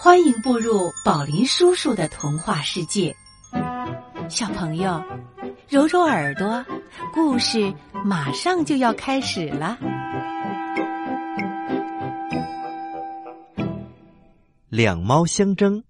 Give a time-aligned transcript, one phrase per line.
[0.00, 3.16] 欢迎步入宝林叔叔的童话世界，
[4.30, 5.02] 小朋友，
[5.68, 6.64] 揉揉耳朵，
[7.12, 7.74] 故事
[8.04, 9.76] 马上就要开始了。
[14.68, 15.82] 两猫相争，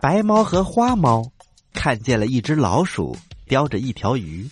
[0.00, 1.22] 白猫和花猫
[1.72, 3.16] 看见了一只老鼠
[3.46, 4.50] 叼着一条鱼。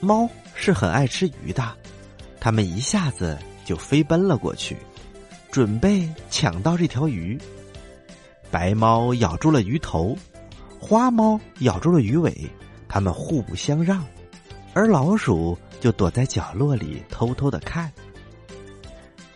[0.00, 1.62] 猫是很爱吃鱼的，
[2.40, 4.74] 它们一下子就飞奔了过去。
[5.50, 7.36] 准备抢到这条鱼，
[8.52, 10.16] 白猫咬住了鱼头，
[10.78, 12.48] 花猫咬住了鱼尾，
[12.88, 14.04] 它们互不相让，
[14.74, 17.90] 而老鼠就躲在角落里偷偷的看。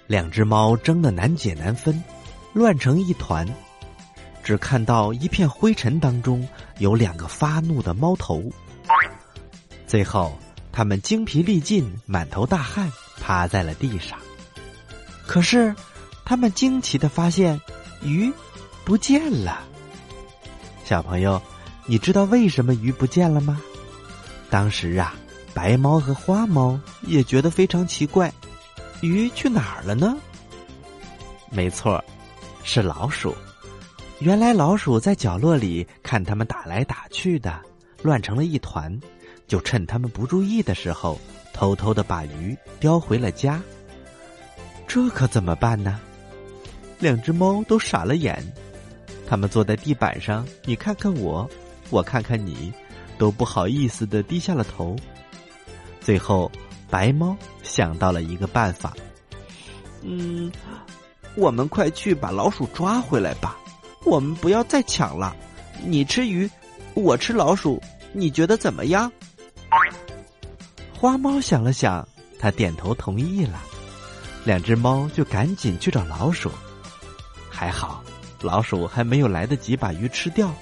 [0.07, 2.01] 两只猫争得难解难分，
[2.53, 3.45] 乱成一团，
[4.45, 6.47] 只看到一片灰尘当中
[6.79, 8.41] 有两个发怒的猫头。
[9.89, 10.39] 最后，
[10.71, 12.89] 它们精疲力尽，满头大汗，
[13.21, 14.17] 趴在了地上。
[15.27, 15.75] 可是。
[16.25, 17.61] 他们惊奇的发现，
[18.03, 18.33] 鱼
[18.85, 19.63] 不见了。
[20.85, 21.41] 小朋友，
[21.87, 23.61] 你知道为什么鱼不见了吗？
[24.51, 25.15] 当时啊，
[25.53, 28.33] 白猫和花猫也觉得非常奇怪，
[29.01, 30.17] 鱼去哪儿了呢？
[31.51, 32.03] 没错，
[32.63, 33.35] 是老鼠。
[34.21, 37.61] 原来老鼠在角落里看他们打来打去的，
[38.03, 38.99] 乱成了一团，
[39.47, 41.21] 就趁他们不注意的时候，
[41.53, 43.61] 偷偷的把鱼叼回了家。
[44.87, 46.01] 这可怎么办呢？
[47.05, 48.43] 两只猫都傻了眼，
[49.27, 51.47] 它们坐在地板上，你看看我，
[51.91, 52.73] 我看看你，
[53.19, 54.97] 都不好意思的低下了头。
[56.01, 56.51] 最后，
[56.89, 58.95] 白猫想到了一个办法，
[60.01, 60.51] 嗯，
[61.35, 63.55] 我们快去把老鼠抓回来吧，
[64.07, 65.37] 我们不要再抢了。
[65.85, 66.51] 你吃鱼，
[66.95, 67.79] 我吃老鼠，
[68.15, 69.13] 你觉得怎么样？
[70.99, 72.09] 花猫想了想，
[72.39, 73.61] 它点头同意了。
[74.43, 76.51] 两只猫就赶紧去找老鼠。
[77.65, 78.05] 还好，
[78.43, 80.53] 老鼠还没有来得及把鱼吃掉。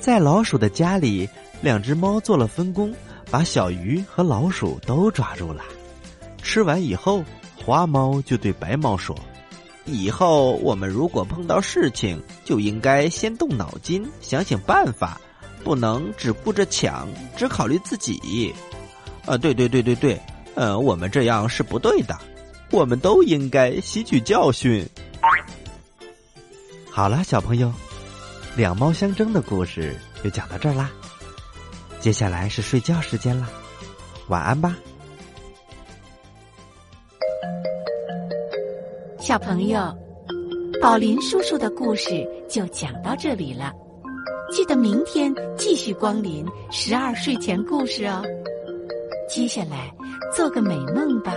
[0.00, 1.28] 在老鼠的家里，
[1.62, 2.92] 两只猫做了分工，
[3.30, 5.62] 把小鱼和老鼠都抓住了。
[6.42, 7.22] 吃完以后，
[7.64, 9.16] 花猫就对白猫说
[9.86, 15.20] ：“以后我们如果碰到事情，就应该先动脑筋，想想办法，
[15.62, 17.06] 不能只顾着抢，
[17.36, 18.52] 只考虑自己。”
[19.26, 20.20] 啊，对对对对对，
[20.56, 22.18] 嗯，我们这样是不对的，
[22.72, 24.84] 我们都应该吸取教训。
[26.96, 27.72] 好了，小朋友，
[28.56, 30.92] 两猫相争的故事就讲到这儿啦。
[31.98, 33.48] 接下来是睡觉时间啦，
[34.28, 34.76] 晚安吧。
[39.18, 39.92] 小朋友，
[40.80, 43.72] 宝林叔叔的故事就讲到这里了，
[44.52, 48.22] 记得明天继续光临十二睡前故事哦。
[49.28, 49.92] 接下来
[50.32, 51.34] 做个美梦吧，